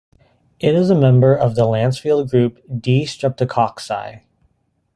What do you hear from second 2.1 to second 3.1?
group D